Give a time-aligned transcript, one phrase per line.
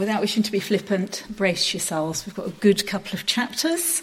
[0.00, 2.24] without wishing to be flippant, brace yourselves.
[2.24, 4.02] We've got a good couple of chapters,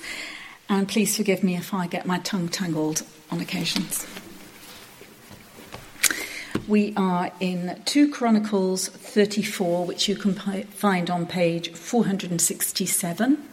[0.69, 3.01] and please forgive me if I get my tongue tangled
[3.31, 4.05] on occasions.
[6.67, 13.43] We are in 2 Chronicles 34, which you can find on page 467.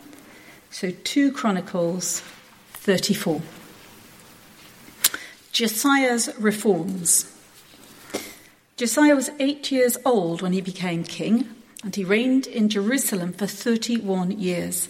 [0.70, 2.20] So 2 Chronicles
[2.74, 3.40] 34.
[5.50, 7.34] Josiah's reforms.
[8.76, 11.48] Josiah was eight years old when he became king,
[11.84, 14.88] and he reigned in Jerusalem for 31 years.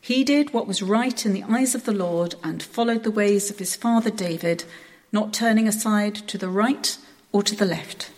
[0.00, 3.50] He did what was right in the eyes of the Lord and followed the ways
[3.50, 4.62] of his father David,
[5.10, 6.96] not turning aside to the right
[7.32, 8.12] or to the left.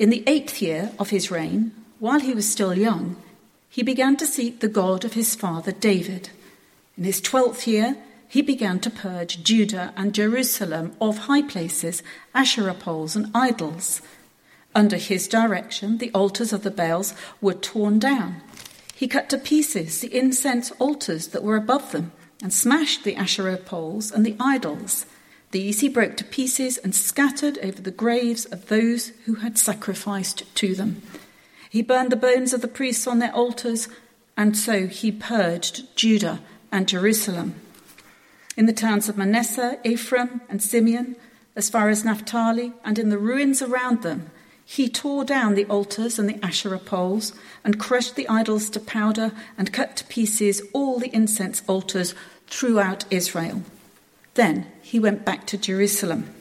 [0.00, 3.14] In the eighth year of his reign, while he was still young,
[3.70, 6.30] he began to seek the God of his father David.
[6.98, 7.96] In his twelfth year,
[8.28, 12.02] he began to purge Judah and Jerusalem of high places,
[12.34, 14.02] Asherah poles, and idols.
[14.74, 18.42] Under his direction, the altars of the Baals were torn down.
[18.94, 23.56] He cut to pieces the incense altars that were above them and smashed the Asherah
[23.56, 25.06] poles and the idols.
[25.50, 30.42] These he broke to pieces and scattered over the graves of those who had sacrificed
[30.56, 31.02] to them.
[31.68, 33.88] He burned the bones of the priests on their altars,
[34.36, 37.54] and so he purged Judah and Jerusalem.
[38.56, 41.16] In the towns of Manasseh, Ephraim, and Simeon,
[41.54, 44.30] as far as Naphtali, and in the ruins around them,
[44.74, 49.30] he tore down the altars and the Asherah poles, and crushed the idols to powder,
[49.58, 52.14] and cut to pieces all the incense altars
[52.46, 53.64] throughout Israel.
[54.32, 56.32] Then he went back to Jerusalem.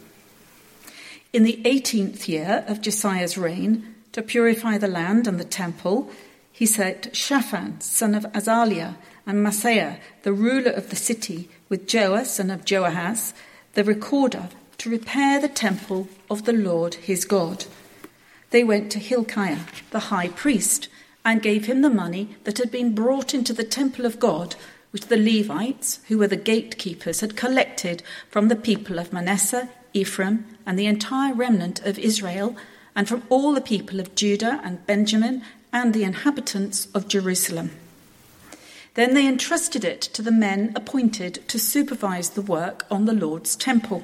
[1.33, 6.09] In the 18th year of Josiah's reign, to purify the land and the temple,
[6.53, 8.95] he set Shaphan, son of Azaliah,
[9.27, 13.33] and Maaseiah, the ruler of the city, with Joah, son of Joahaz,
[13.73, 17.65] the recorder, to repair the temple of the Lord his God.
[18.51, 20.87] They went to Hilkiah, the high priest,
[21.25, 24.55] and gave him the money that had been brought into the temple of God
[24.91, 30.45] which the Levites, who were the gatekeepers, had collected from the people of Manasseh, Ephraim,
[30.65, 32.55] and the entire remnant of Israel,
[32.93, 37.71] and from all the people of Judah and Benjamin, and the inhabitants of Jerusalem.
[38.95, 43.55] Then they entrusted it to the men appointed to supervise the work on the Lord's
[43.55, 44.03] temple.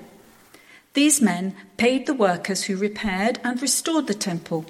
[0.97, 4.65] These men paid the workers who repaired and restored the temple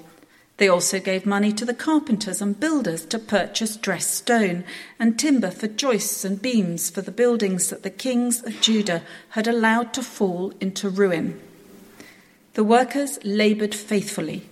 [0.58, 4.64] they also gave money to the carpenters and builders to purchase dressed stone
[4.98, 9.46] and timber for joists and beams for the buildings that the kings of Judah had
[9.46, 11.40] allowed to fall into ruin.
[12.54, 14.48] The workers labored faithfully.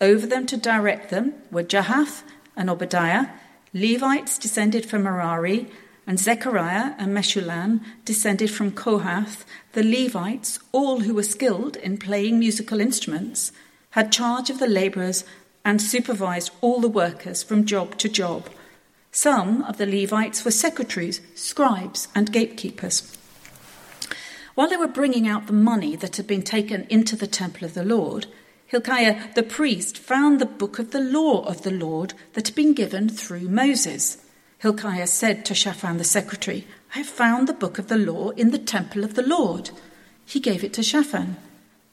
[0.00, 2.22] Over them to direct them were Jahath
[2.56, 3.28] and Obadiah,
[3.74, 5.70] Levites descended from Merari,
[6.06, 9.44] and Zechariah and Meshullam descended from Kohath.
[9.72, 13.52] The Levites, all who were skilled in playing musical instruments,
[13.90, 15.24] had charge of the labourers
[15.64, 18.48] and supervised all the workers from job to job.
[19.12, 23.16] Some of the Levites were secretaries, scribes, and gatekeepers.
[24.54, 27.74] While they were bringing out the money that had been taken into the temple of
[27.74, 28.26] the Lord,
[28.66, 32.74] Hilkiah the priest found the book of the law of the Lord that had been
[32.74, 34.18] given through Moses.
[34.62, 38.52] Hilkiah said to Shaphan the secretary, I have found the book of the law in
[38.52, 39.70] the temple of the Lord.
[40.24, 41.36] He gave it to Shaphan.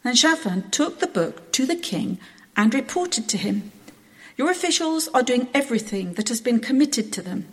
[0.03, 2.19] And Shaphan took the book to the king
[2.56, 3.72] and reported to him.
[4.38, 7.47] Your officials are doing everything that has been committed to them.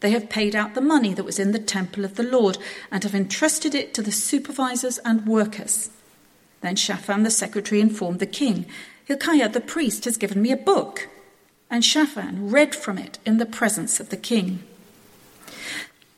[0.00, 2.56] They have paid out the money that was in the temple of the Lord
[2.90, 5.90] and have entrusted it to the supervisors and workers.
[6.62, 8.64] Then Shaphan the secretary informed the king,
[9.04, 11.10] Hilkiah the priest has given me a book.
[11.70, 14.62] And Shaphan read from it in the presence of the king.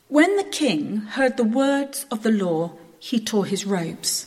[0.07, 4.25] When the king heard the words of the law, he tore his robes.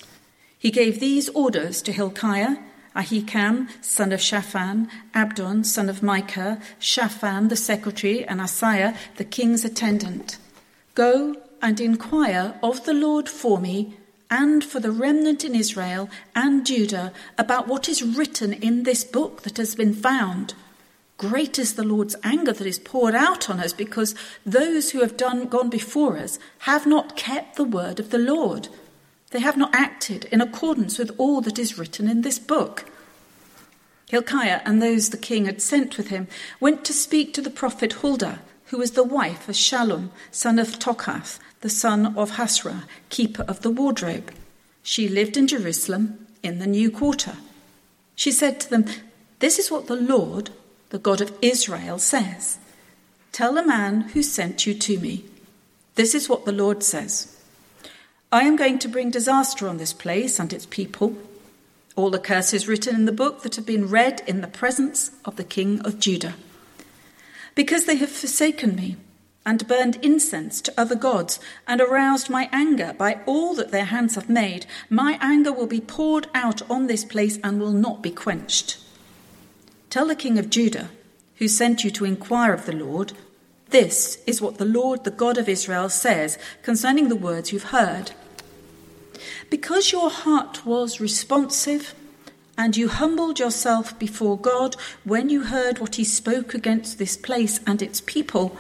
[0.59, 2.56] He gave these orders to Hilkiah
[2.94, 9.64] Ahikam, son of Shaphan, Abdon, son of Micah, Shaphan, the secretary, and Asaiah, the king's
[9.64, 10.38] attendant.
[10.94, 13.97] Go and inquire of the Lord for me
[14.28, 19.42] and for the remnant in Israel and Judah about what is written in this book
[19.42, 20.54] that has been found.
[21.20, 24.14] Great is the Lord's anger that is poured out on us because
[24.46, 28.68] those who have done, gone before us have not kept the word of the Lord.
[29.30, 32.86] They have not acted in accordance with all that is written in this book.
[34.08, 36.26] Hilkiah and those the king had sent with him
[36.58, 38.38] went to speak to the prophet Huldah,
[38.68, 43.60] who was the wife of Shallum, son of Tokhath, the son of Hasrah, keeper of
[43.60, 44.32] the wardrobe.
[44.82, 47.34] She lived in Jerusalem in the new quarter.
[48.16, 48.86] She said to them,
[49.40, 50.48] This is what the Lord,
[50.91, 52.59] the God of Israel, says.
[53.33, 55.25] Tell the man who sent you to me.
[55.95, 57.37] This is what the Lord says.
[58.33, 61.16] I am going to bring disaster on this place and its people.
[61.97, 65.37] All the curses written in the book that have been read in the presence of
[65.37, 66.34] the king of Judah.
[67.54, 68.97] Because they have forsaken me
[69.45, 74.15] and burned incense to other gods and aroused my anger by all that their hands
[74.15, 78.10] have made, my anger will be poured out on this place and will not be
[78.10, 78.78] quenched.
[79.91, 80.89] Tell the king of Judah,
[81.37, 83.13] who sent you to inquire of the Lord,
[83.71, 88.13] this is what the Lord, the God of Israel, says concerning the words you've heard.
[89.51, 91.95] Because your heart was responsive,
[92.57, 97.59] and you humbled yourself before God when you heard what he spoke against this place
[97.66, 98.57] and its people,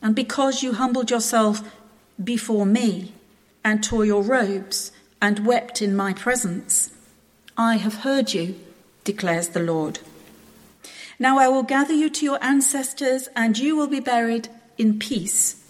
[0.00, 1.62] and because you humbled yourself
[2.22, 3.14] before me
[3.64, 6.92] and tore your robes and wept in my presence,
[7.56, 8.60] I have heard you,
[9.04, 10.00] declares the Lord.
[11.18, 14.48] Now I will gather you to your ancestors, and you will be buried
[14.78, 15.62] in peace.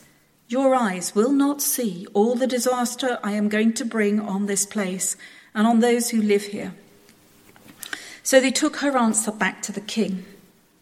[0.48, 4.66] Your eyes will not see all the disaster I am going to bring on this
[4.66, 5.16] place
[5.54, 6.74] and on those who live here.
[8.22, 10.24] So they took her answer back to the king.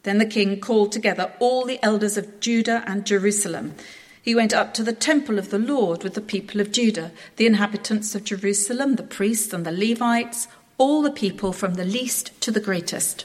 [0.03, 3.75] Then the king called together all the elders of Judah and Jerusalem.
[4.23, 7.47] He went up to the temple of the Lord with the people of Judah, the
[7.47, 10.49] inhabitants of Jerusalem, the priests and the Levites,
[10.79, 13.25] all the people from the least to the greatest.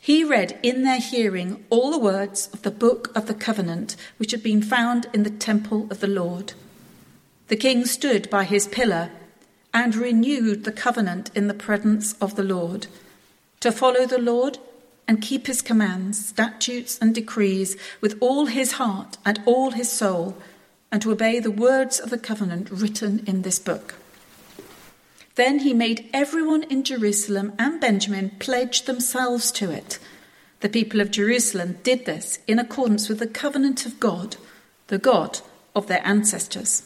[0.00, 4.30] He read in their hearing all the words of the book of the covenant which
[4.30, 6.52] had been found in the temple of the Lord.
[7.48, 9.10] The king stood by his pillar
[9.74, 12.86] and renewed the covenant in the presence of the Lord
[13.60, 14.58] to follow the Lord
[15.06, 20.36] and keep his commands, statutes, and decrees with all his heart and all his soul,
[20.92, 23.94] and to obey the words of the covenant written in this book.
[25.38, 30.00] Then he made everyone in Jerusalem and Benjamin pledge themselves to it.
[30.58, 34.34] The people of Jerusalem did this in accordance with the covenant of God,
[34.88, 35.38] the God
[35.76, 36.82] of their ancestors.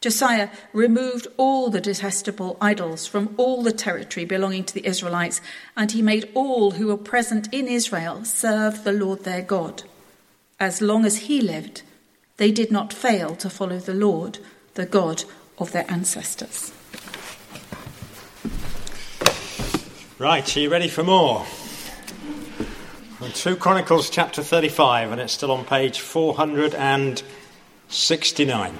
[0.00, 5.42] Josiah removed all the detestable idols from all the territory belonging to the Israelites,
[5.76, 9.82] and he made all who were present in Israel serve the Lord their God.
[10.58, 11.82] As long as he lived,
[12.38, 14.38] they did not fail to follow the Lord,
[14.76, 15.24] the God
[15.58, 16.72] of their ancestors.
[20.24, 21.44] Right, are you ready for more?
[23.34, 28.78] 2 Chronicles chapter 35, and it's still on page 469.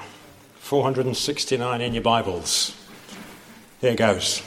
[0.55, 2.75] 469 in your Bibles.
[3.82, 4.43] Here it goes.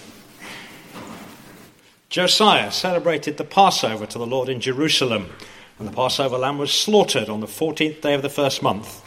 [2.10, 5.30] Josiah celebrated the Passover to the Lord in Jerusalem,
[5.78, 9.04] and the Passover lamb was slaughtered on the 14th day of the first month.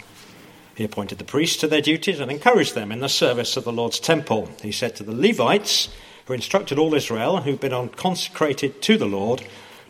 [0.77, 3.73] He appointed the priests to their duties and encouraged them in the service of the
[3.73, 4.49] Lord's temple.
[4.63, 5.89] He said to the Levites,
[6.27, 9.43] who instructed all Israel, who've been consecrated to the Lord,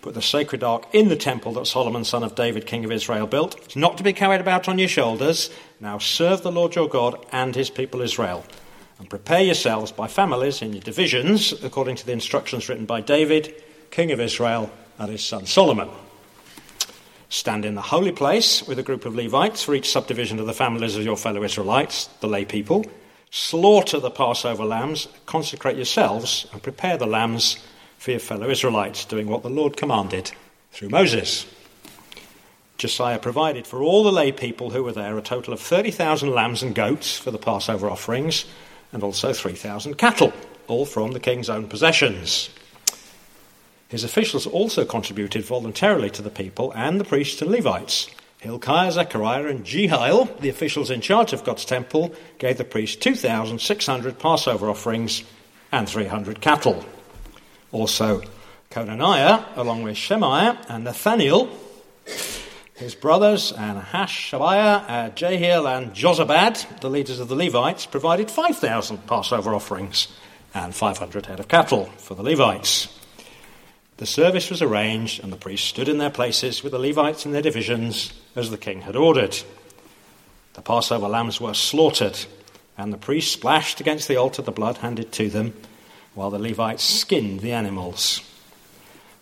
[0.03, 3.27] put the sacred ark in the temple that Solomon, son of David, king of Israel,
[3.27, 3.57] built.
[3.65, 5.51] It's not to be carried about on your shoulders.
[5.79, 8.45] Now serve the Lord your God and his people Israel.
[8.99, 13.55] And prepare yourselves by families in your divisions, according to the instructions written by David,
[13.91, 15.89] king of Israel, and his son Solomon.
[17.31, 20.53] Stand in the holy place with a group of Levites for each subdivision of the
[20.53, 22.85] families of your fellow Israelites, the lay people.
[23.31, 27.59] Slaughter the Passover lambs, consecrate yourselves, and prepare the lambs
[27.97, 30.33] for your fellow Israelites, doing what the Lord commanded
[30.73, 31.47] through Moses.
[32.77, 36.63] Josiah provided for all the lay people who were there a total of 30,000 lambs
[36.63, 38.47] and goats for the Passover offerings,
[38.93, 40.33] and also 3,000 cattle,
[40.67, 42.51] all from the king's own possessions.
[43.89, 48.09] His officials also contributed voluntarily to the people and the priests and Levites.
[48.41, 54.19] Hilkiah, Zechariah, and Jehiel, the officials in charge of God's temple, gave the priests 2,600
[54.19, 55.25] Passover offerings
[55.71, 56.85] and 300 cattle.
[57.71, 58.23] Also,
[58.71, 61.51] Conaniah, along with Shemaiah and Nathaniel,
[62.75, 69.07] his brothers, and Hashabiah, uh, Jehiel, and Jozabad, the leaders of the Levites, provided 5,000
[69.07, 70.09] Passover offerings
[70.55, 73.00] and 500 head of cattle for the Levites.
[74.01, 77.33] The service was arranged, and the priests stood in their places with the Levites in
[77.33, 79.39] their divisions as the king had ordered.
[80.55, 82.19] The Passover lambs were slaughtered,
[82.79, 85.53] and the priests splashed against the altar the blood handed to them
[86.15, 88.23] while the Levites skinned the animals.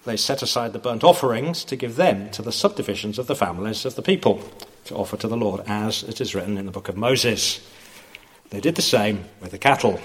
[0.05, 3.85] They set aside the burnt offerings to give them to the subdivisions of the families
[3.85, 4.49] of the people
[4.85, 7.69] to offer to the Lord, as it is written in the book of Moses.
[8.51, 9.99] They did the same with the cattle.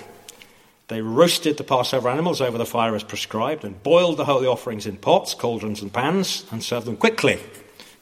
[0.93, 4.85] They roasted the Passover animals over the fire as prescribed and boiled the holy offerings
[4.85, 7.39] in pots, cauldrons, and pans and served them quickly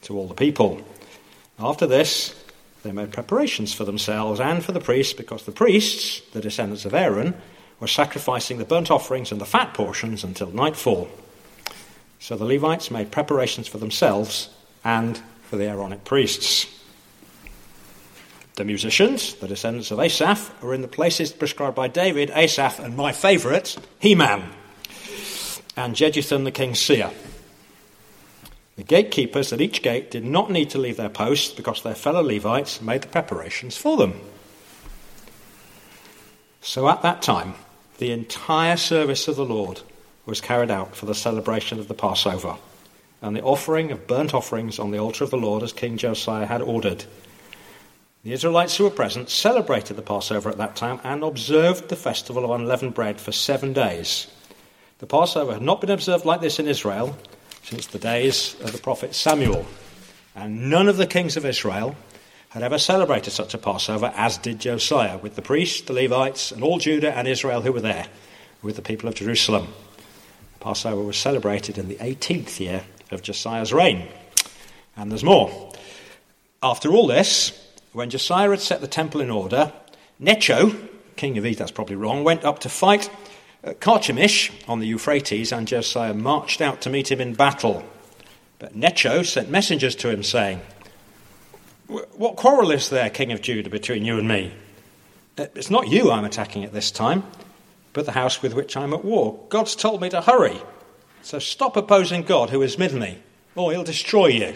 [0.01, 0.81] to all the people.
[1.57, 2.36] After this,
[2.83, 6.93] they made preparations for themselves and for the priests because the priests, the descendants of
[6.93, 7.33] Aaron,
[7.79, 11.07] were sacrificing the burnt offerings and the fat portions until nightfall.
[12.19, 14.50] So the Levites made preparations for themselves
[14.83, 16.67] and for the Aaronic priests.
[18.55, 22.98] The musicians, the descendants of Asaph, were in the places prescribed by David, Asaph, and
[22.98, 24.43] my favourite, Heman,
[25.77, 27.12] and Jeduthun the king's seer.
[28.75, 32.22] The gatekeepers at each gate did not need to leave their posts because their fellow
[32.22, 34.20] Levites made the preparations for them.
[36.62, 37.55] So at that time,
[37.98, 39.81] the entire service of the Lord
[40.25, 42.58] was carried out for the celebration of the Passover
[43.22, 46.46] and the offering of burnt offerings on the altar of the Lord as King Josiah
[46.46, 47.05] had ordered.
[48.23, 52.45] The Israelites who were present celebrated the Passover at that time and observed the festival
[52.45, 54.27] of unleavened bread for seven days.
[54.99, 57.17] The Passover had not been observed like this in Israel
[57.63, 59.65] since the days of the prophet Samuel,
[60.35, 61.95] and none of the kings of Israel
[62.49, 66.63] had ever celebrated such a Passover as did Josiah, with the priests, the Levites, and
[66.63, 68.05] all Judah and Israel who were there,
[68.61, 69.67] with the people of Jerusalem.
[70.59, 74.07] The Passover was celebrated in the 18th year of Josiah's reign.
[74.95, 75.71] And there's more.
[76.61, 77.57] After all this,
[77.93, 79.74] when Josiah had set the temple in order,
[80.19, 80.75] Necho,
[81.15, 83.10] king of Egypt, that's probably wrong, went up to fight
[83.79, 87.83] Carchemish on the Euphrates, and Josiah marched out to meet him in battle.
[88.60, 90.62] But Necho sent messengers to him, saying,
[91.88, 94.53] What quarrel is there, king of Judah, between you and me?
[95.38, 97.24] Uh, it's not you I'm attacking at this time,
[97.93, 99.39] but the house with which I'm at war.
[99.50, 100.60] God's told me to hurry.
[101.21, 103.19] So stop opposing God who has made me,
[103.55, 104.55] or he'll destroy you.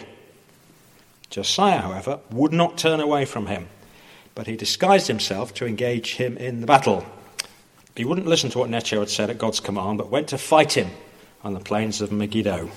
[1.30, 3.68] Josiah, however, would not turn away from him,
[4.34, 7.04] but he disguised himself to engage him in the battle.
[7.96, 10.72] He wouldn't listen to what Necho had said at God's command, but went to fight
[10.72, 10.90] him
[11.42, 12.70] on the plains of Megiddo.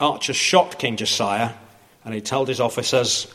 [0.00, 1.52] Archers shot King Josiah,
[2.04, 3.32] and he told his officers,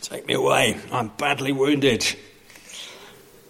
[0.00, 2.04] Take me away, I'm badly wounded.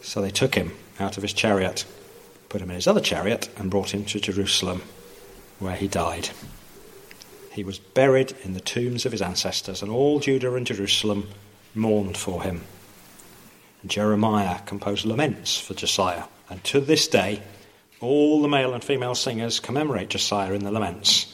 [0.02, 1.84] So they took him out of his chariot
[2.54, 4.80] put him in his other chariot, and brought him to Jerusalem,
[5.58, 6.28] where he died.
[7.54, 11.28] He was buried in the tombs of his ancestors, and all Judah and Jerusalem
[11.72, 12.62] mourned for him.
[13.80, 17.40] And Jeremiah composed laments for Josiah, and to this day,
[18.00, 21.32] all the male and female singers commemorate Josiah in the laments.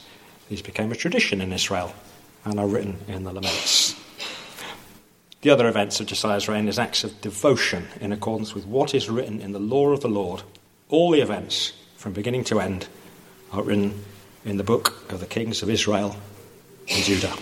[0.50, 1.94] These became a tradition in Israel
[2.44, 3.96] and are written in the laments.
[5.40, 9.08] The other events of Josiah's reign is acts of devotion in accordance with what is
[9.08, 10.42] written in the law of the Lord
[10.90, 12.88] all the events, from beginning to end,
[13.52, 14.04] are written
[14.44, 16.16] in the book of the kings of Israel
[16.88, 17.34] and Judah.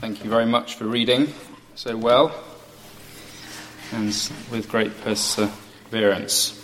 [0.00, 1.32] Thank you very much for reading
[1.74, 2.34] so well
[3.92, 4.08] and
[4.50, 6.54] with great perseverance.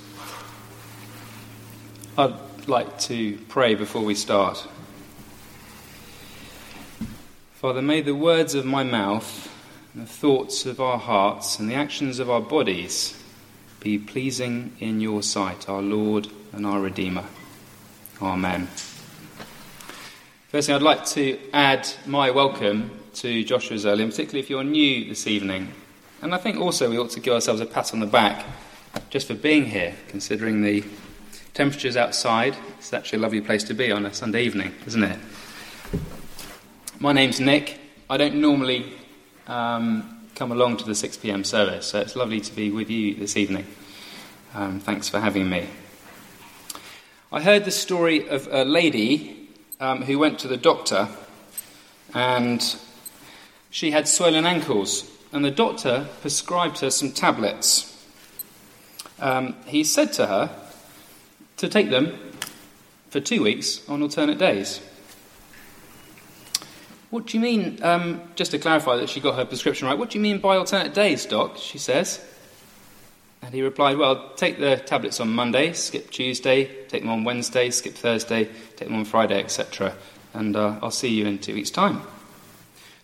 [2.17, 2.35] I'd
[2.69, 4.67] like to pray before we start.
[7.55, 9.54] Father, may the words of my mouth,
[9.95, 13.23] the thoughts of our hearts, and the actions of our bodies
[13.79, 17.25] be pleasing in your sight, our Lord and our Redeemer.
[18.21, 18.67] Amen.
[20.49, 25.29] Firstly, I'd like to add my welcome to Joshua's early, particularly if you're new this
[25.29, 25.73] evening.
[26.23, 28.45] And I think also we ought to give ourselves a pat on the back
[29.11, 30.83] just for being here, considering the
[31.53, 32.57] temperatures outside.
[32.79, 35.21] It's actually a lovely place to be on a Sunday evening, isn't it?
[36.99, 37.79] My name's Nick.
[38.11, 38.93] I don't normally
[39.47, 43.15] um, come along to the 6 pm service, so it's lovely to be with you
[43.15, 43.67] this evening.
[44.55, 45.69] Um, thanks for having me.
[47.33, 49.49] I heard the story of a lady
[49.81, 51.09] um, who went to the doctor
[52.15, 52.77] and
[53.71, 57.91] she had swollen ankles, and the doctor prescribed her some tablets.
[59.19, 60.51] Um, he said to her
[61.57, 62.17] to take them
[63.11, 64.81] for two weeks on alternate days.
[67.15, 70.11] What do you mean, um, just to clarify that she got her prescription right, what
[70.11, 71.59] do you mean by alternate days, Doc?
[71.59, 72.21] She says.
[73.41, 77.71] And he replied, Well, take the tablets on Monday, skip Tuesday, take them on Wednesday,
[77.71, 79.95] skip Thursday, take them on Friday, etc.
[80.33, 82.03] And uh, I'll see you in two weeks' time.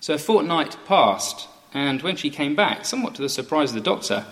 [0.01, 3.81] So a fortnight passed, and when she came back, somewhat to the surprise of the
[3.81, 4.27] doctor,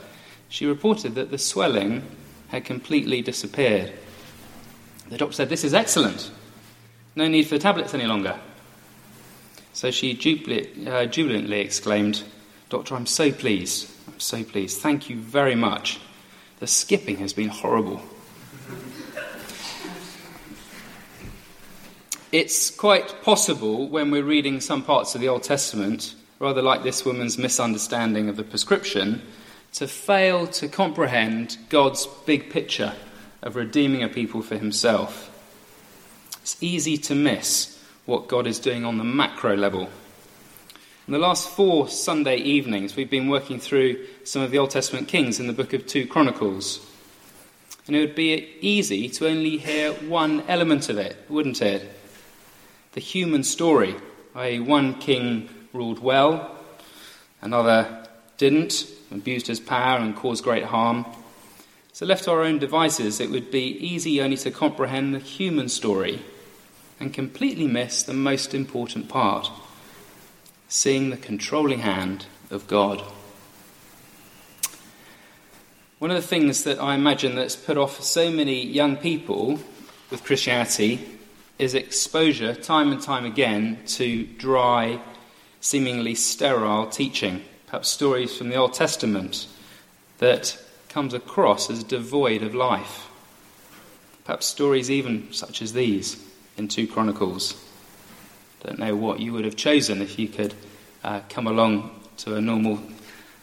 [0.48, 2.02] she reported that the swelling
[2.48, 3.92] had completely disappeared.
[5.08, 6.32] The doctor said, This is excellent.
[7.14, 8.40] No need for tablets any longer.
[9.78, 12.24] So she uh, jubilantly exclaimed,
[12.68, 13.88] Doctor, I'm so pleased.
[14.08, 14.78] I'm so pleased.
[14.80, 16.00] Thank you very much.
[16.58, 18.02] The skipping has been horrible.
[22.32, 27.04] It's quite possible when we're reading some parts of the Old Testament, rather like this
[27.04, 29.22] woman's misunderstanding of the prescription,
[29.74, 32.94] to fail to comprehend God's big picture
[33.42, 35.30] of redeeming a people for himself.
[36.42, 37.77] It's easy to miss
[38.08, 39.90] what God is doing on the macro level.
[41.06, 45.08] In the last four Sunday evenings, we've been working through some of the Old Testament
[45.08, 46.80] kings in the book of 2 Chronicles.
[47.86, 51.86] And it would be easy to only hear one element of it, wouldn't it?
[52.92, 53.94] The human story,
[54.34, 56.56] i.e., one king ruled well,
[57.42, 58.06] another
[58.38, 61.04] didn't, abused his power, and caused great harm.
[61.92, 65.68] So, left to our own devices, it would be easy only to comprehend the human
[65.68, 66.22] story
[67.00, 69.50] and completely miss the most important part
[70.68, 73.02] seeing the controlling hand of God.
[75.98, 79.58] One of the things that I imagine that's put off so many young people
[80.10, 81.00] with Christianity
[81.58, 85.00] is exposure, time and time again, to dry,
[85.60, 89.48] seemingly sterile teaching, perhaps stories from the Old Testament
[90.18, 90.56] that
[90.88, 93.08] comes across as devoid of life.
[94.24, 96.27] Perhaps stories even such as these
[96.58, 97.54] in 2 Chronicles.
[98.64, 100.52] Don't know what you would have chosen if you could
[101.04, 102.80] uh, come along to a normal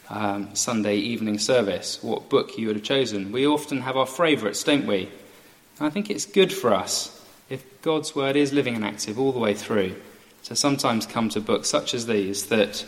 [0.10, 3.32] um, Sunday evening service, what book you would have chosen.
[3.32, 5.10] We often have our favourites, don't we?
[5.80, 9.40] I think it's good for us if God's word is living and active all the
[9.40, 9.96] way through
[10.44, 12.86] to sometimes come to books such as these that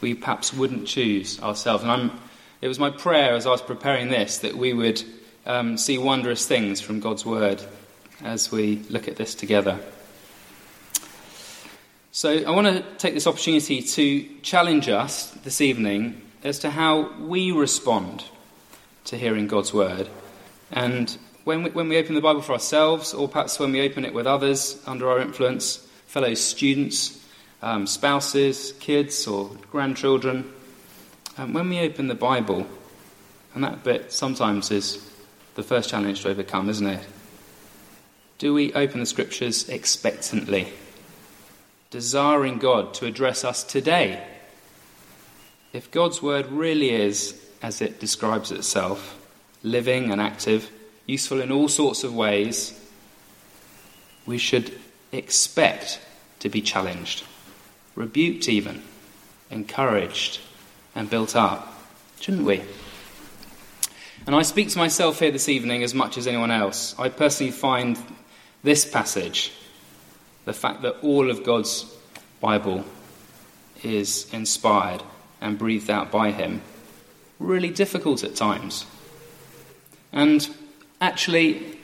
[0.00, 1.82] we perhaps wouldn't choose ourselves.
[1.84, 2.10] And I'm,
[2.60, 5.02] it was my prayer as I was preparing this that we would
[5.46, 7.62] um, see wondrous things from God's word
[8.22, 9.78] as we look at this together.
[12.10, 17.12] So I want to take this opportunity to challenge us this evening as to how
[17.18, 18.24] we respond
[19.04, 20.08] to hearing God's word.
[20.72, 24.04] And when we, when we open the Bible for ourselves, or perhaps when we open
[24.04, 27.24] it with others under our influence, fellow students,
[27.62, 30.52] um, spouses, kids, or grandchildren,
[31.36, 32.66] and when we open the Bible,
[33.54, 35.08] and that bit sometimes is
[35.54, 37.06] the first challenge to overcome, isn't it?
[38.38, 40.68] Do we open the scriptures expectantly,
[41.90, 44.24] desiring God to address us today?
[45.72, 49.18] If God's word really is, as it describes itself,
[49.64, 50.70] living and active,
[51.04, 52.80] useful in all sorts of ways,
[54.24, 54.78] we should
[55.10, 56.00] expect
[56.38, 57.24] to be challenged,
[57.96, 58.84] rebuked even,
[59.50, 60.38] encouraged,
[60.94, 61.74] and built up,
[62.20, 62.62] shouldn't we?
[64.26, 66.94] And I speak to myself here this evening as much as anyone else.
[66.98, 67.98] I personally find
[68.62, 69.52] this passage,
[70.44, 71.84] the fact that all of God's
[72.40, 72.84] Bible
[73.82, 75.02] is inspired
[75.40, 76.62] and breathed out by Him,
[77.38, 78.86] really difficult at times.
[80.12, 80.48] And
[81.00, 81.78] actually,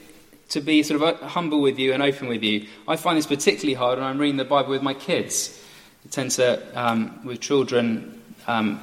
[0.50, 3.74] to be sort of humble with you and open with you, I find this particularly
[3.74, 5.60] hard when I'm reading the Bible with my kids.
[6.04, 8.80] I tend to, um, with children, um,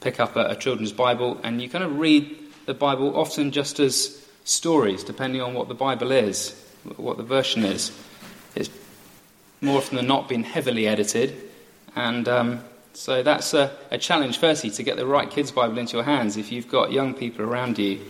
[0.00, 3.80] pick up a, a children's Bible, and you kind of read the Bible often just
[3.80, 6.58] as stories, depending on what the Bible is,
[6.96, 7.92] what the version is.
[8.54, 8.70] It's
[9.60, 11.34] more often than not been heavily edited,
[11.94, 12.64] and um,
[12.94, 16.36] so that's a, a challenge, firstly, to get the right kids' Bible into your hands
[16.36, 18.00] if you've got young people around you.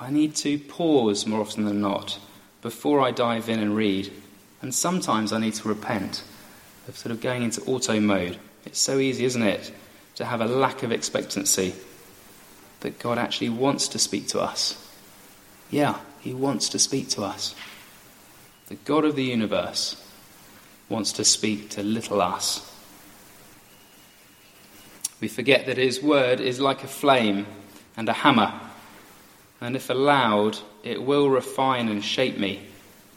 [0.00, 2.18] I need to pause more often than not
[2.60, 4.12] before I dive in and read.
[4.60, 6.24] And sometimes I need to repent
[6.88, 8.38] of sort of going into auto mode.
[8.64, 9.72] It's so easy, isn't it,
[10.16, 11.74] to have a lack of expectancy
[12.80, 14.78] that God actually wants to speak to us.
[15.70, 17.54] Yeah, He wants to speak to us.
[18.68, 20.02] The God of the universe
[20.88, 22.68] wants to speak to little us.
[25.20, 27.46] We forget that His word is like a flame
[27.96, 28.52] and a hammer
[29.62, 32.66] and if allowed, it will refine and shape me.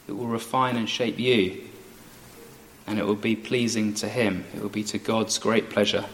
[0.07, 1.63] It will refine and shape you.
[2.85, 4.45] And it will be pleasing to Him.
[4.55, 6.05] It will be to God's great pleasure.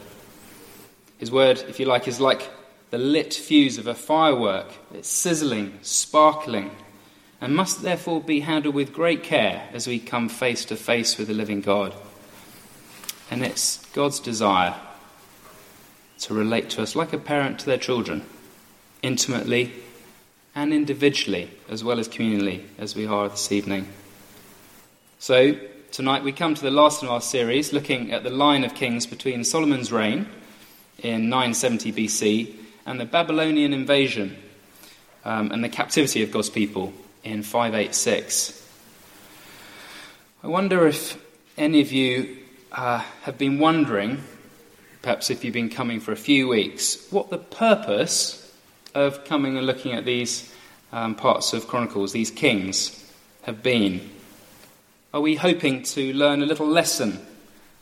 [1.18, 2.50] His word, if you like, is like
[2.92, 4.68] the lit fuse of a firework.
[4.94, 6.72] It's sizzling, sparkling,
[7.40, 11.28] and must therefore be handled with great care as we come face to face with
[11.28, 11.96] the living God.
[13.32, 14.76] And it's God's desire
[16.20, 18.24] to relate to us like a parent to their children,
[19.02, 19.72] intimately
[20.54, 23.88] and individually as well as communally as we are this evening.
[25.18, 25.58] So,
[25.92, 29.06] tonight we come to the last in our series looking at the line of kings
[29.06, 30.28] between Solomon's reign
[31.02, 34.38] in 970 BC and the Babylonian invasion
[35.26, 38.58] um, and the captivity of God's people in 586.
[40.44, 41.22] I wonder if
[41.58, 42.38] any of you
[42.72, 44.24] uh, have been wondering,
[45.02, 48.38] perhaps if you've been coming for a few weeks, what the purpose
[48.96, 50.54] of coming and looking at these
[50.92, 52.98] um, parts of Chronicles, these kings,
[53.44, 54.10] have been?
[55.14, 57.20] Are we hoping to learn a little lesson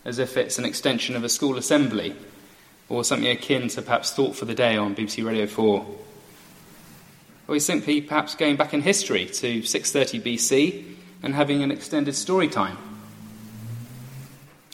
[0.05, 2.15] as if it's an extension of a school assembly
[2.89, 5.85] or something akin to perhaps Thought for the Day on BBC Radio 4?
[7.47, 12.15] Or we simply perhaps going back in history to 630 BC and having an extended
[12.15, 12.77] story time?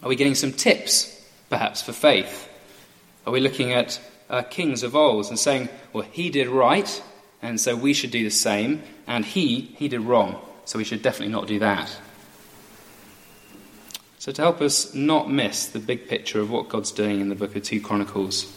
[0.01, 1.11] Are we getting some tips,
[1.49, 2.49] perhaps, for faith?
[3.25, 3.99] Are we looking at
[4.29, 7.01] uh, kings of old and saying, well, he did right,
[7.41, 11.01] and so we should do the same, and he, he did wrong, so we should
[11.01, 11.95] definitely not do that.
[14.25, 17.35] So, to help us not miss the big picture of what God's doing in the
[17.35, 18.51] book of 2 Chronicles,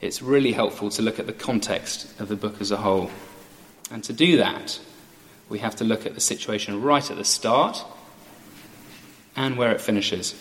[0.00, 3.08] it's really helpful to look at the context of the book as a whole.
[3.92, 4.80] And to do that,
[5.48, 7.84] we have to look at the situation right at the start
[9.36, 10.34] and where it finishes.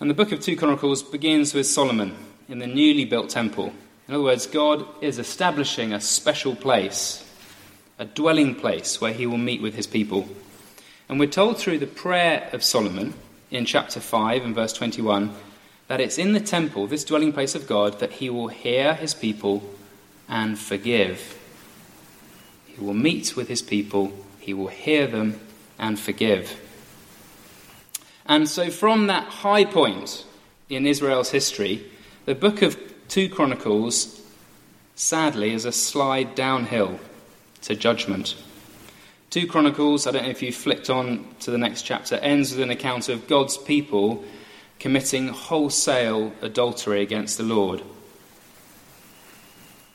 [0.00, 2.16] And the book of 2 Chronicles begins with Solomon
[2.48, 3.72] in the newly built temple.
[4.08, 7.24] In other words, God is establishing a special place,
[7.96, 10.28] a dwelling place where he will meet with his people.
[11.10, 13.14] And we're told through the prayer of Solomon
[13.50, 15.34] in chapter 5 and verse 21
[15.88, 19.12] that it's in the temple, this dwelling place of God, that he will hear his
[19.12, 19.68] people
[20.28, 21.36] and forgive.
[22.64, 25.40] He will meet with his people, he will hear them
[25.80, 26.60] and forgive.
[28.24, 30.24] And so, from that high point
[30.68, 31.90] in Israel's history,
[32.24, 34.22] the book of 2 Chronicles,
[34.94, 37.00] sadly, is a slide downhill
[37.62, 38.36] to judgment.
[39.30, 42.62] 2 Chronicles, I don't know if you flicked on to the next chapter, ends with
[42.62, 44.24] an account of God's people
[44.80, 47.80] committing wholesale adultery against the Lord.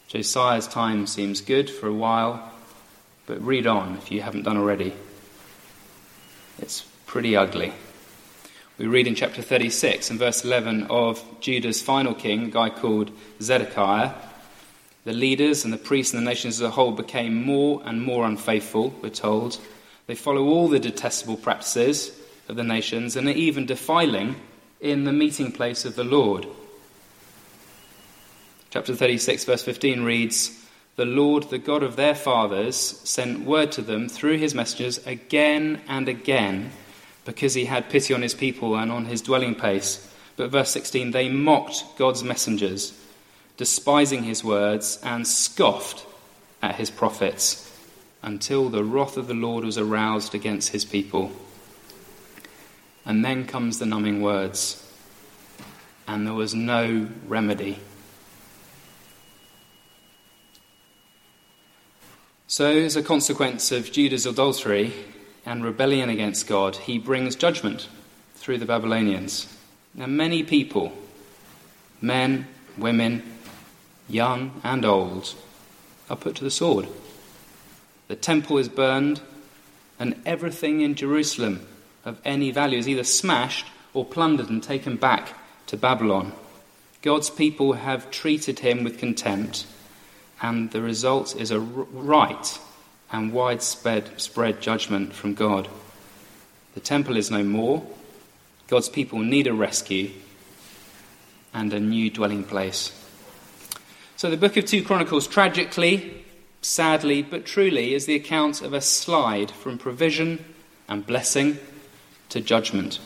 [0.07, 2.49] Josiah's time seems good for a while,
[3.25, 4.93] but read on if you haven't done already.
[6.59, 7.73] It's pretty ugly.
[8.77, 13.11] We read in chapter 36 and verse 11 of Judah's final king, a guy called
[13.41, 14.13] Zedekiah.
[15.05, 18.25] The leaders and the priests and the nations as a whole became more and more
[18.25, 19.59] unfaithful, we're told.
[20.07, 22.11] They follow all the detestable practices
[22.49, 24.35] of the nations and are even defiling
[24.81, 26.47] in the meeting place of the Lord.
[28.71, 30.65] Chapter 36, verse 15 reads
[30.95, 35.81] The Lord, the God of their fathers, sent word to them through his messengers again
[35.87, 36.71] and again
[37.25, 40.11] because he had pity on his people and on his dwelling place.
[40.35, 42.99] But verse 16, they mocked God's messengers,
[43.57, 46.05] despising his words, and scoffed
[46.61, 47.71] at his prophets,
[48.21, 51.31] until the wrath of the Lord was aroused against his people.
[53.05, 54.81] And then comes the numbing words,
[56.07, 57.79] and there was no remedy.
[62.47, 64.93] So, as a consequence of Judah's adultery,
[65.45, 67.87] and rebellion against God, he brings judgment
[68.35, 69.47] through the Babylonians.
[69.93, 70.91] Now, many people,
[72.01, 73.23] men, women,
[74.07, 75.35] young and old,
[76.09, 76.87] are put to the sword.
[78.07, 79.21] The temple is burned,
[79.99, 81.65] and everything in Jerusalem
[82.03, 85.33] of any value is either smashed or plundered and taken back
[85.67, 86.33] to Babylon.
[87.01, 89.65] God's people have treated him with contempt,
[90.41, 92.59] and the result is a right
[93.11, 95.67] and widespread spread judgment from God.
[96.73, 97.85] The temple is no more.
[98.67, 100.11] God's people need a rescue
[101.53, 102.91] and a new dwelling place.
[104.17, 106.23] So the book of 2 Chronicles, tragically,
[106.62, 110.43] sadly, but truly, is the account of a slide from provision
[110.88, 111.58] and blessing
[112.30, 112.99] to judgment.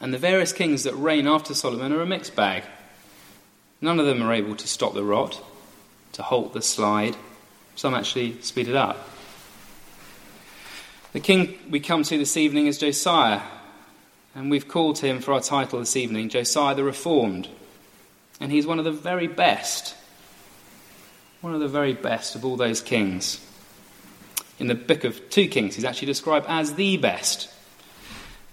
[0.00, 2.62] And the various kings that reign after Solomon are a mixed bag.
[3.80, 5.42] None of them are able to stop the rot,
[6.12, 7.16] to halt the slide,
[7.74, 9.08] some actually speed it up.
[11.12, 13.40] The king we come to this evening is Josiah,
[14.32, 17.48] and we've called him for our title this evening Josiah the Reformed.
[18.40, 19.96] And he's one of the very best,
[21.40, 23.44] one of the very best of all those kings.
[24.58, 27.48] In the book of 2 Kings, he's actually described as the best.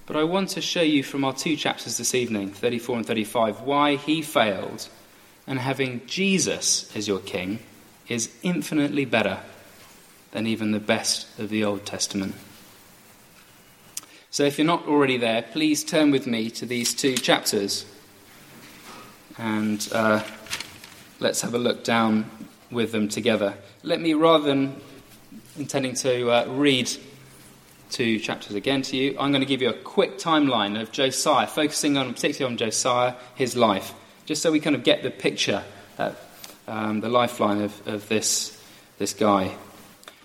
[0.05, 3.61] But I want to show you from our two chapters this evening, 34 and 35,
[3.61, 4.87] why he failed,
[5.47, 7.59] and having Jesus as your king
[8.07, 9.39] is infinitely better
[10.31, 12.35] than even the best of the Old Testament.
[14.29, 17.85] So if you're not already there, please turn with me to these two chapters
[19.37, 20.23] and uh,
[21.19, 22.29] let's have a look down
[22.71, 23.55] with them together.
[23.83, 24.81] Let me, rather than
[25.57, 26.89] intending to uh, read
[27.89, 31.47] two chapters again to you, I'm going to give you a quick timeline of Josiah,
[31.47, 33.93] focusing on particularly on Josiah, his life,
[34.25, 35.63] just so we kind of get the picture
[35.97, 36.15] that
[36.67, 38.61] um, the lifeline of, of this,
[38.97, 39.55] this guy.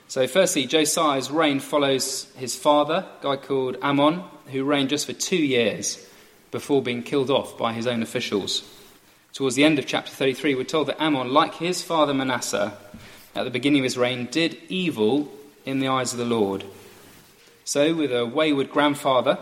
[0.09, 5.13] So, firstly, Josiah's reign follows his father, a guy called Amon, who reigned just for
[5.13, 6.05] two years
[6.51, 8.69] before being killed off by his own officials.
[9.33, 12.77] Towards the end of chapter 33, we're told that Amon, like his father Manasseh,
[13.35, 15.33] at the beginning of his reign, did evil
[15.65, 16.65] in the eyes of the Lord.
[17.65, 19.39] So, with a wayward grandfather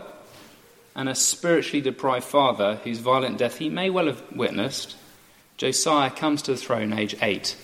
[0.95, 4.95] and a spiritually deprived father whose violent death he may well have witnessed,
[5.57, 7.57] Josiah comes to the throne age 8.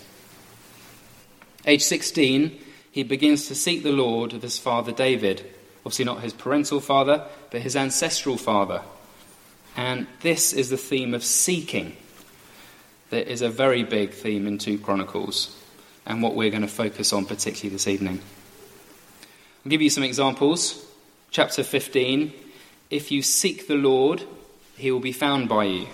[1.67, 2.59] Age 16,
[2.91, 5.45] he begins to seek the Lord of his father David.
[5.85, 8.81] Obviously, not his parental father, but his ancestral father.
[9.77, 11.95] And this is the theme of seeking.
[13.09, 15.55] There is a very big theme in 2 Chronicles,
[16.05, 18.19] and what we're going to focus on particularly this evening.
[19.63, 20.83] I'll give you some examples.
[21.29, 22.33] Chapter 15
[22.89, 24.23] If you seek the Lord,
[24.75, 25.87] he will be found by you.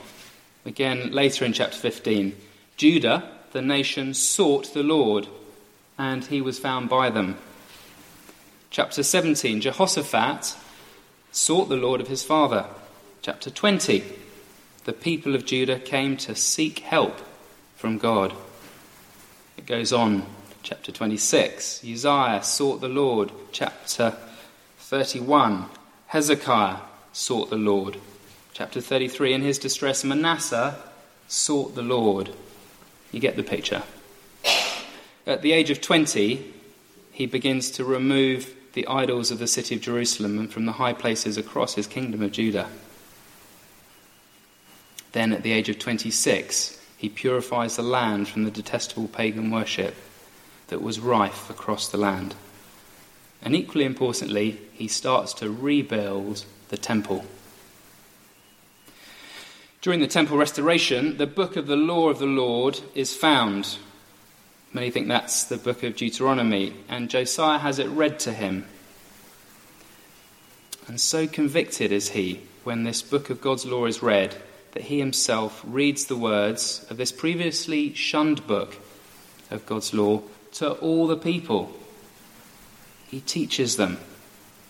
[0.66, 2.36] Again, later in chapter 15,
[2.78, 5.28] Judah, the nation, sought the Lord,
[5.98, 7.38] and he was found by them.
[8.70, 10.56] Chapter 17, Jehoshaphat
[11.32, 12.68] sought the Lord of his father.
[13.22, 14.04] Chapter 20,
[14.84, 17.20] the people of Judah came to seek help
[17.76, 18.34] from God.
[19.58, 20.26] It goes on,
[20.64, 23.32] chapter 26, Uzziah sought the Lord.
[23.52, 24.16] Chapter
[24.80, 25.66] 31,
[26.08, 26.78] Hezekiah
[27.14, 27.98] sought the Lord.
[28.54, 30.78] Chapter 33, in his distress, Manasseh
[31.28, 32.32] sought the Lord.
[33.12, 33.84] You get the picture.
[35.26, 36.54] At the age of 20,
[37.12, 40.94] he begins to remove the idols of the city of Jerusalem and from the high
[40.94, 42.70] places across his kingdom of Judah.
[45.12, 49.96] Then, at the age of 26, he purifies the land from the detestable pagan worship
[50.68, 52.36] that was rife across the land.
[53.42, 57.26] And equally importantly, he starts to rebuild the temple.
[59.82, 63.78] During the temple restoration, the book of the law of the Lord is found.
[64.72, 68.66] Many think that's the book of Deuteronomy, and Josiah has it read to him.
[70.88, 74.36] And so convicted is he when this book of God's law is read
[74.74, 78.78] that he himself reads the words of this previously shunned book
[79.50, 80.22] of God's law
[80.54, 81.72] to all the people.
[83.08, 83.98] He teaches them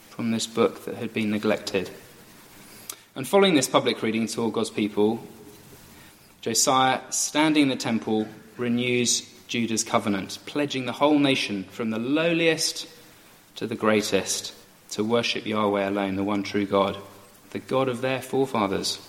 [0.09, 1.89] from this book that had been neglected.
[3.15, 5.23] And following this public reading to all God's people,
[6.41, 12.87] Josiah, standing in the temple, renews Judah's covenant, pledging the whole nation from the lowliest
[13.55, 14.53] to the greatest
[14.91, 16.97] to worship Yahweh alone, the one true God,
[17.51, 18.99] the God of their forefathers.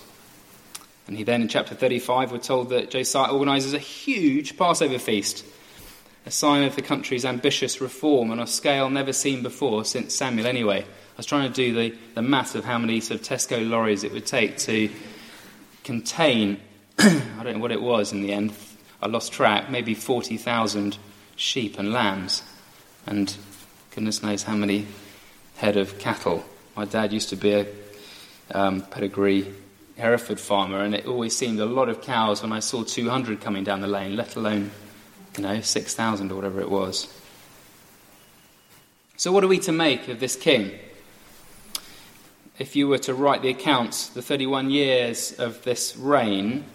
[1.07, 5.45] And he then, in chapter 35, we're told that Josiah organizes a huge Passover feast,
[6.25, 10.47] a sign of the country's ambitious reform on a scale never seen before since Samuel,
[10.47, 10.81] anyway.
[10.81, 14.03] I was trying to do the, the math of how many sort of Tesco lorries
[14.03, 14.89] it would take to
[15.83, 16.59] contain,
[16.99, 18.53] I don't know what it was in the end,
[19.01, 20.97] I lost track, maybe 40,000
[21.35, 22.41] sheep and lambs,
[23.05, 23.35] and
[23.93, 24.87] goodness knows how many
[25.57, 26.45] head of cattle.
[26.77, 27.67] My dad used to be a
[28.51, 29.53] um, pedigree
[29.97, 33.63] Hereford farmer, and it always seemed a lot of cows when I saw 200 coming
[33.63, 34.71] down the lane, let alone,
[35.37, 37.07] you know, 6,000 or whatever it was.
[39.17, 40.71] So, what are we to make of this king?
[42.57, 46.65] If you were to write the accounts, the 31 years of this reign,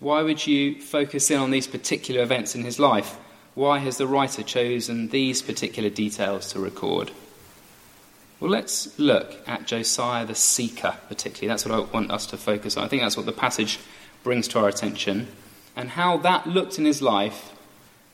[0.00, 3.16] why would you focus in on these particular events in his life?
[3.54, 7.10] Why has the writer chosen these particular details to record?
[8.40, 11.48] Well, let's look at Josiah the seeker, particularly.
[11.48, 12.84] That's what I want us to focus on.
[12.84, 13.80] I think that's what the passage
[14.22, 15.26] brings to our attention,
[15.74, 17.52] and how that looked in his life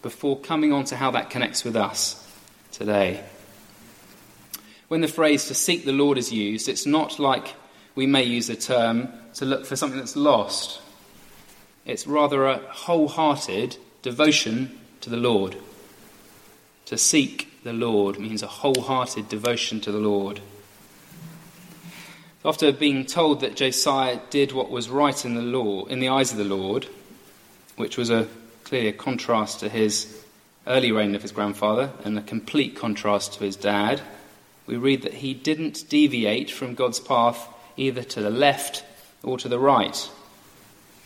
[0.01, 2.27] before coming on to how that connects with us
[2.73, 3.23] today.
[4.89, 7.55] When the phrase to seek the Lord is used, it's not like
[7.95, 10.81] we may use the term to look for something that's lost.
[11.85, 15.57] It's rather a wholehearted devotion to the Lord.
[16.87, 20.41] To seek the Lord means a wholehearted devotion to the Lord.
[22.45, 26.31] After being told that Josiah did what was right in the law, in the eyes
[26.31, 26.87] of the Lord,
[27.77, 28.29] which was a
[28.65, 30.23] clear contrast to his
[30.67, 34.03] early reign of his grandfather and a complete contrast to his dad,
[34.67, 37.49] we read that he didn't deviate from God's path
[37.79, 38.85] either to the left
[39.23, 40.11] or to the right.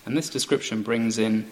[0.05, 1.49] And this description brings in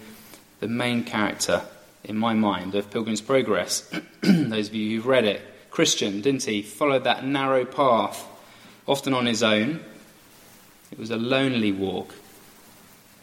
[0.58, 1.62] the main character
[2.06, 3.92] in my mind, of Pilgrim's Progress.
[4.22, 6.62] Those of you who've read it, Christian, didn't he?
[6.62, 8.24] Followed that narrow path,
[8.86, 9.80] often on his own.
[10.92, 12.14] It was a lonely walk,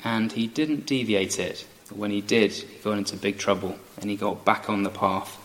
[0.03, 1.65] and he didn't deviate it.
[1.87, 4.89] But when he did, he got into big trouble, and he got back on the
[4.89, 5.39] path.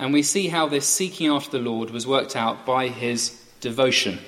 [0.00, 4.18] And we see how this seeking after the Lord was worked out by his devotion,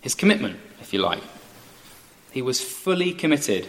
[0.00, 1.22] his commitment, if you like.
[2.32, 3.68] He was fully committed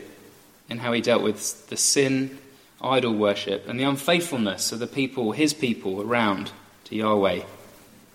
[0.68, 2.38] in how he dealt with the sin
[2.82, 6.52] idol worship and the unfaithfulness of the people, his people, around
[6.86, 7.42] to Yahweh,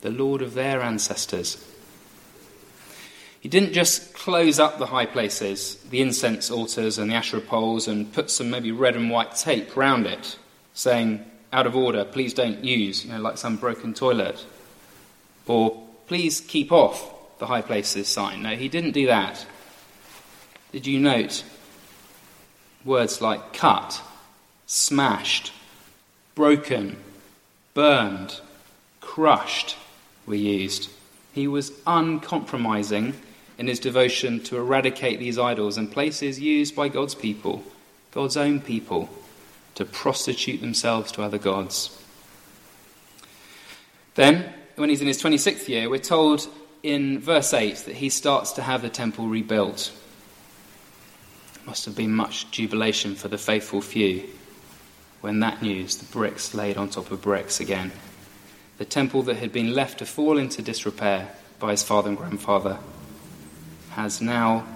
[0.03, 1.64] the Lord of their ancestors.
[3.40, 7.88] He didn't just close up the high places, the incense altars and the Asherah poles,
[7.88, 10.38] and put some maybe red and white tape round it,
[10.75, 14.46] saying, out of order, please don't use, you know, like some broken toilet.
[15.46, 18.42] Or, please keep off the high places sign.
[18.42, 19.44] No, he didn't do that.
[20.70, 21.42] Did you note
[22.85, 24.01] words like cut
[24.73, 25.53] smashed,
[26.35, 26.97] broken,
[27.75, 28.41] burned,
[29.03, 29.77] crushed
[30.25, 30.91] were used.
[31.35, 33.13] He was uncompromising
[33.59, 37.63] in his devotion to eradicate these idols and places used by God's people,
[38.13, 39.11] God's own people,
[39.75, 42.03] to prostitute themselves to other gods.
[44.15, 46.49] Then, when he's in his 26th year, we're told
[46.83, 49.93] in verse 8 that he starts to have the temple rebuilt.
[51.67, 54.27] Must have been much jubilation for the faithful few
[55.23, 57.93] when that news, the bricks laid on top of bricks again.
[58.79, 61.29] The temple that had been left to fall into disrepair
[61.61, 62.79] by his father and grandfather
[63.91, 64.67] has now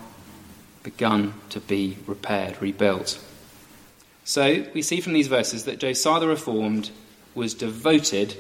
[0.85, 3.23] begun to be repaired, rebuilt.
[4.25, 6.91] So we see from these verses that Josiah the Reformed
[7.35, 8.37] was devoted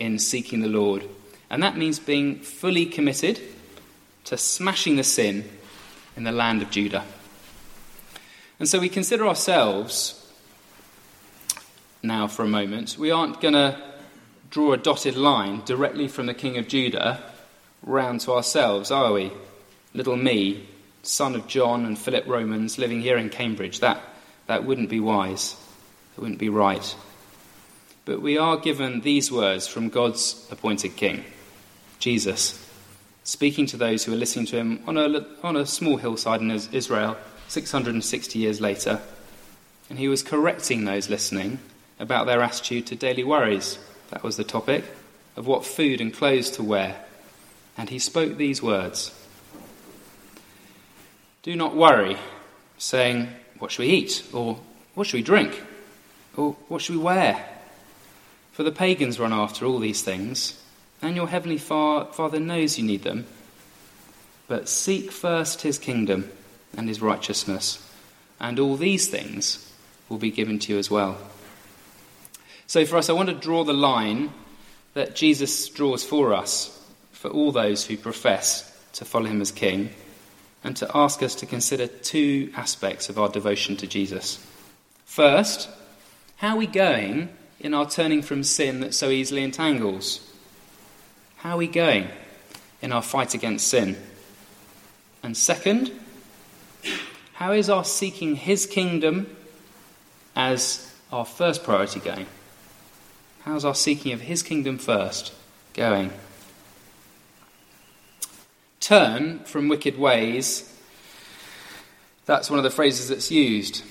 [0.00, 1.04] in seeking the Lord.
[1.48, 3.40] And that means being fully committed
[4.24, 5.48] to smashing the sin
[6.16, 7.04] in the land of Judah.
[8.58, 10.25] And so we consider ourselves
[12.06, 12.96] now for a moment.
[12.98, 13.80] We aren't going to
[14.50, 17.22] draw a dotted line directly from the king of Judah
[17.82, 19.32] round to ourselves, are we?
[19.94, 20.66] Little me,
[21.02, 23.80] son of John and Philip Romans, living here in Cambridge.
[23.80, 24.00] That,
[24.46, 25.56] that wouldn't be wise.
[26.16, 26.96] It wouldn't be right.
[28.04, 31.24] But we are given these words from God's appointed king,
[31.98, 32.62] Jesus,
[33.24, 36.50] speaking to those who are listening to him on a, on a small hillside in
[36.50, 37.16] Israel
[37.48, 39.00] 660 years later.
[39.90, 41.58] And he was correcting those listening
[41.98, 43.78] about their attitude to daily worries.
[44.10, 44.84] That was the topic
[45.36, 47.04] of what food and clothes to wear.
[47.76, 49.12] And he spoke these words
[51.42, 52.16] Do not worry,
[52.78, 53.28] saying,
[53.58, 54.26] What shall we eat?
[54.32, 54.58] Or
[54.94, 55.62] what shall we drink?
[56.36, 57.44] Or what shall we wear?
[58.52, 60.62] For the pagans run after all these things,
[61.02, 63.26] and your heavenly Father knows you need them.
[64.48, 66.30] But seek first his kingdom
[66.76, 67.86] and his righteousness,
[68.40, 69.70] and all these things
[70.08, 71.18] will be given to you as well.
[72.66, 74.32] So, for us, I want to draw the line
[74.94, 76.72] that Jesus draws for us,
[77.12, 79.90] for all those who profess to follow him as king,
[80.64, 84.44] and to ask us to consider two aspects of our devotion to Jesus.
[85.04, 85.68] First,
[86.36, 87.28] how are we going
[87.60, 90.20] in our turning from sin that so easily entangles?
[91.36, 92.08] How are we going
[92.82, 93.96] in our fight against sin?
[95.22, 95.92] And second,
[97.34, 99.34] how is our seeking his kingdom
[100.34, 102.26] as our first priority going?
[103.46, 105.32] How's our seeking of his kingdom first
[105.72, 106.10] going?
[108.80, 110.76] Turn from wicked ways.
[112.24, 113.84] That's one of the phrases that's used.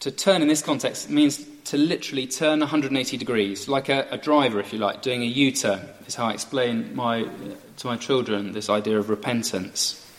[0.00, 4.58] To turn in this context means to literally turn 180 degrees, like a, a driver,
[4.60, 7.28] if you like, doing a U turn, is how I explain my,
[7.76, 10.10] to my children this idea of repentance.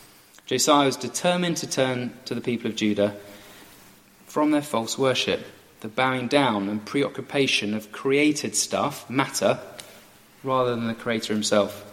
[0.46, 3.16] Josiah was determined to turn to the people of Judah
[4.26, 5.44] from their false worship
[5.84, 9.58] the bowing down and preoccupation of created stuff, matter,
[10.42, 11.84] rather than the Creator Himself.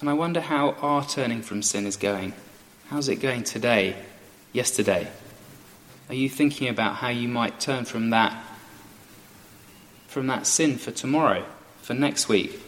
[0.00, 2.32] And I wonder how our turning from sin is going.
[2.88, 3.94] How's it going today,
[4.52, 5.06] yesterday?
[6.08, 8.44] Are you thinking about how you might turn from that
[10.08, 11.44] from that sin for tomorrow,
[11.80, 12.60] for next week,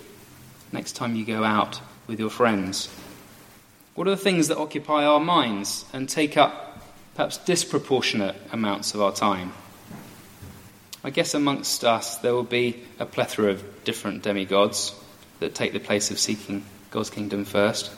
[0.71, 2.89] next time you go out with your friends?
[3.97, 6.81] What are the things that occupy our minds and take up
[7.17, 9.53] perhaps disproportionate amounts of our time?
[11.05, 14.99] I guess amongst us there will be a plethora of different demigods
[15.41, 17.93] that take the place of seeking God's kingdom first.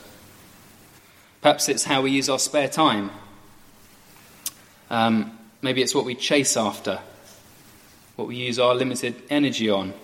[1.41, 3.13] Perhaps it's how we use our spare time.
[4.91, 6.99] Um, maybe it's what we chase after,
[8.17, 9.95] what we use our limited energy on.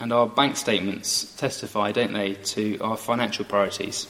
[0.00, 4.08] And our bank statements testify, don't they, to our financial priorities.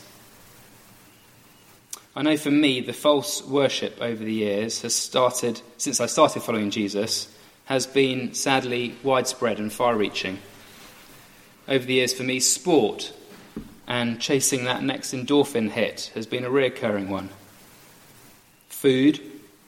[2.17, 6.43] I know for me, the false worship over the years has started, since I started
[6.43, 7.29] following Jesus,
[7.65, 10.39] has been sadly widespread and far reaching.
[11.67, 13.13] Over the years, for me, sport
[13.89, 17.31] and chasing that next endorphin hit has been a reoccurring one.
[18.69, 19.21] Food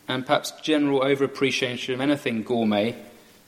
[0.06, 2.94] and perhaps general overappreciation of anything gourmet,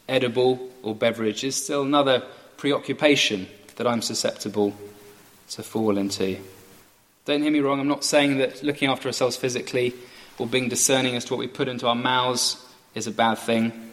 [0.08, 2.24] edible, or beverage is still another
[2.56, 4.74] preoccupation that I'm susceptible
[5.50, 6.38] to fall into.
[7.28, 9.92] Don't hear me wrong, I'm not saying that looking after ourselves physically
[10.38, 12.56] or being discerning as to what we put into our mouths
[12.94, 13.92] is a bad thing.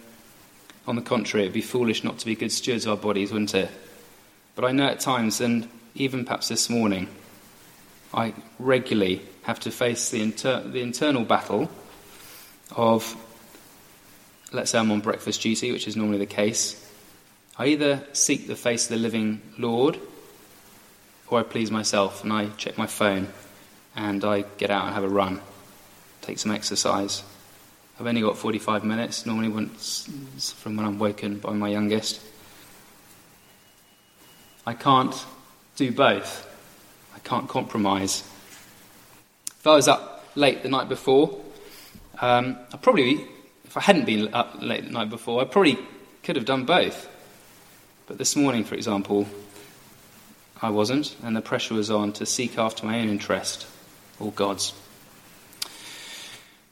[0.88, 3.54] On the contrary, it'd be foolish not to be good stewards of our bodies, wouldn't
[3.54, 3.69] it?
[4.56, 7.10] But I know at times, and even perhaps this morning,
[8.13, 11.69] I regularly have to face the, inter- the internal battle
[12.73, 13.17] of,
[14.54, 16.90] let's say I'm on breakfast duty, which is normally the case.
[17.60, 20.00] I either seek the face of the living Lord
[21.28, 23.28] or I please myself and I check my phone
[23.96, 25.42] and I get out and have a run,
[26.21, 27.23] take some exercise.
[28.00, 32.21] I've only got 45 minutes, normally once from when I'm woken by my youngest.
[34.65, 35.15] I can't
[35.76, 36.52] do both.
[37.15, 38.23] I can't compromise.
[39.60, 41.40] If I was up late the night before,
[42.19, 43.26] um, I probably,
[43.63, 45.78] if I hadn't been up late the night before, I probably
[46.23, 47.10] could have done both.
[48.08, 49.28] But this morning, for example,
[50.62, 53.67] I wasn't, and the pressure was on to seek after my own interest
[54.19, 54.73] or God's.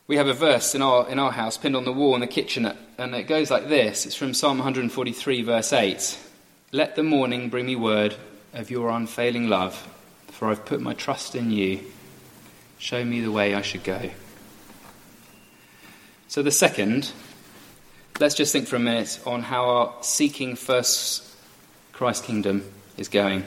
[0.07, 2.27] We have a verse in our, in our house pinned on the wall in the
[2.27, 6.19] kitchen, and it goes like this it's from Psalm 143, verse 8.
[6.71, 8.15] Let the morning bring me word
[8.53, 9.75] of your unfailing love,
[10.27, 11.79] for I've put my trust in you.
[12.77, 14.09] Show me the way I should go.
[16.27, 17.11] So, the second,
[18.19, 21.23] let's just think for a minute on how our seeking first
[21.91, 23.43] Christ's kingdom is going.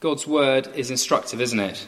[0.00, 1.84] God's word is instructive, isn't it?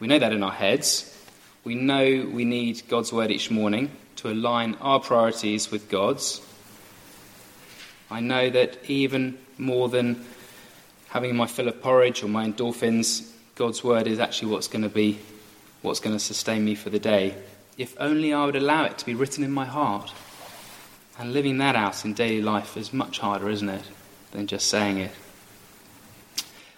[0.00, 1.16] We know that in our heads.
[1.62, 6.40] We know we need God's word each morning to align our priorities with God's.
[8.10, 10.24] I know that even more than
[11.08, 14.88] having my fill of porridge or my endorphins, God's word is actually what's going to
[14.88, 15.20] be
[15.82, 17.36] what's going to sustain me for the day.
[17.78, 20.12] If only I would allow it to be written in my heart.
[21.18, 23.84] And living that out in daily life is much harder, isn't it,
[24.32, 25.12] than just saying it.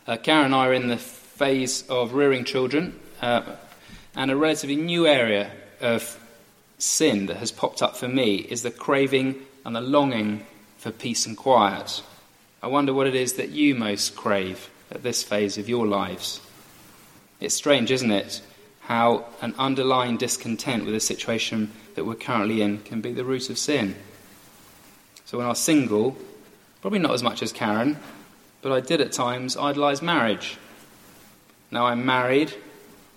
[0.07, 3.43] Uh, Karen and I are in the phase of rearing children, uh,
[4.15, 5.51] and a relatively new area
[5.81, 6.17] of
[6.79, 9.35] sin that has popped up for me is the craving
[9.65, 10.47] and the longing
[10.79, 12.05] for peace and quiet.
[12.63, 16.41] I wonder what it is that you most crave at this phase of your lives.
[17.41, 18.43] It's strange, isn't it,
[18.83, 23.51] how an underlying discontent with the situation that we're currently in can be the root
[23.51, 23.97] of sin.
[25.25, 26.17] So when I was single,
[26.81, 27.99] probably not as much as Karen,
[28.67, 30.59] but I did at times idolise marriage.
[31.71, 32.53] Now I'm married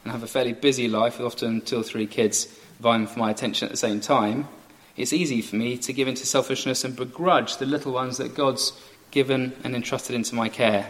[0.04, 2.46] and have a fairly busy life with often two or three kids
[2.80, 4.48] vying for my attention at the same time.
[4.96, 8.80] It's easy for me to give into selfishness and begrudge the little ones that God's
[9.10, 10.88] given and entrusted into my care.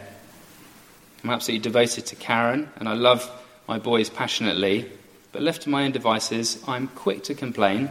[1.24, 3.32] I'm absolutely devoted to Karen and I love
[3.66, 4.91] my boys passionately,
[5.32, 7.89] but left to my own devices, I'm quick to complain.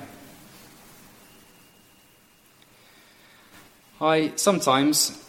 [4.03, 5.25] I sometimes,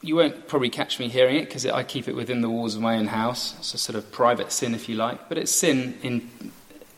[0.00, 2.82] you won't probably catch me hearing it because I keep it within the walls of
[2.82, 3.56] my own house.
[3.58, 6.30] It's a sort of private sin, if you like, but it's sin in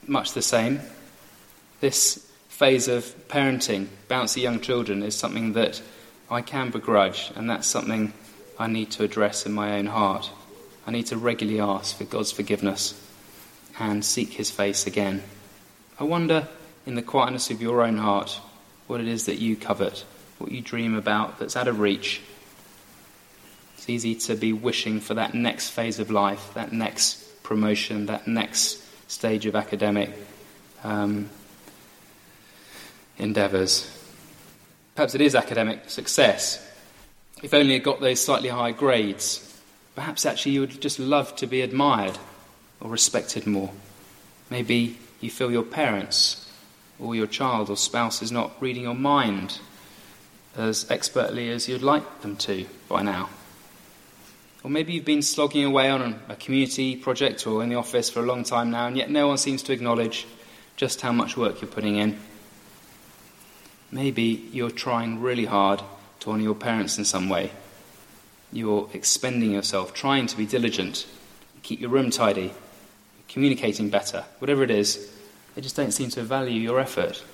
[0.07, 0.81] much the same.
[1.81, 5.81] This phase of parenting, bouncy young children, is something that
[6.31, 8.13] I can begrudge, and that's something
[8.59, 10.31] I need to address in my own heart.
[10.87, 13.01] I need to regularly ask for God's forgiveness
[13.79, 15.23] and seek His face again.
[15.99, 16.49] I wonder,
[16.85, 18.39] in the quietness of your own heart,
[18.87, 20.05] what it is that you covet,
[20.39, 22.21] what you dream about that's out of reach.
[23.91, 28.83] Easy to be wishing for that next phase of life, that next promotion, that next
[29.11, 30.11] stage of academic
[30.85, 31.29] um,
[33.19, 33.91] endeavours.
[34.95, 36.67] Perhaps it is academic success.
[37.43, 39.51] If only it got those slightly high grades,
[39.95, 42.19] Perhaps actually you would just love to be admired
[42.81, 43.71] or respected more.
[44.49, 46.51] Maybe you feel your parents
[46.99, 49.59] or your child or spouse is not reading your mind
[50.57, 53.29] as expertly as you'd like them to by now.
[54.63, 58.21] Or maybe you've been slogging away on a community project or in the office for
[58.21, 60.27] a long time now, and yet no one seems to acknowledge
[60.77, 62.19] just how much work you're putting in.
[63.91, 65.83] Maybe you're trying really hard
[66.21, 67.51] to honour your parents in some way,
[68.53, 71.07] you're expending yourself, trying to be diligent,
[71.63, 72.53] keep your room tidy,
[73.29, 75.11] communicating better, whatever it is,
[75.55, 77.25] they just don't seem to value your effort.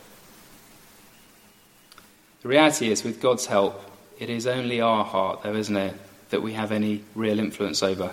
[2.42, 3.82] The reality is, with God's help,
[4.18, 5.94] it is only our heart, though, isn't it,
[6.30, 8.12] that we have any real influence over.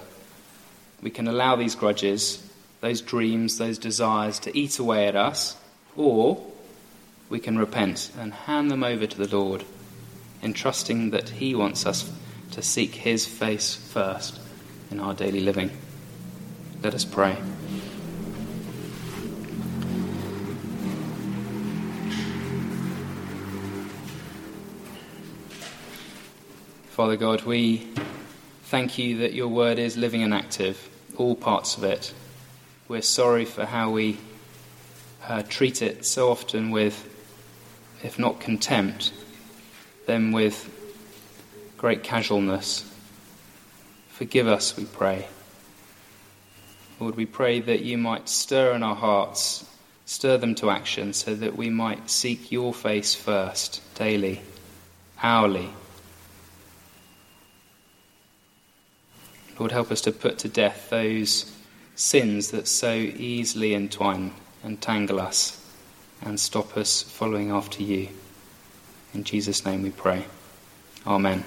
[1.01, 2.41] We can allow these grudges,
[2.81, 5.57] those dreams, those desires to eat away at us,
[5.95, 6.43] or
[7.29, 9.63] we can repent and hand them over to the Lord,
[10.41, 12.09] entrusting that He wants us
[12.51, 14.39] to seek His face first
[14.91, 15.71] in our daily living.
[16.81, 17.37] Let us pray.
[26.93, 27.87] Father God, we
[28.65, 30.77] thank you that your word is living and active,
[31.17, 32.13] all parts of it.
[32.87, 34.19] We're sorry for how we
[35.27, 37.09] uh, treat it so often with,
[38.03, 39.11] if not contempt,
[40.05, 40.69] then with
[41.79, 42.87] great casualness.
[44.09, 45.27] Forgive us, we pray.
[46.99, 49.67] Lord, we pray that you might stir in our hearts,
[50.05, 54.41] stir them to action, so that we might seek your face first, daily,
[55.23, 55.71] hourly.
[59.59, 61.51] Lord, help us to put to death those
[61.95, 64.33] sins that so easily entwine
[64.63, 65.59] and tangle us
[66.21, 68.09] and stop us following after you.
[69.13, 70.25] In Jesus' name we pray.
[71.05, 71.43] Amen.